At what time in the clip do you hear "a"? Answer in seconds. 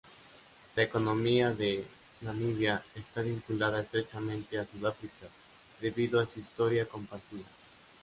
4.57-4.65, 6.19-6.25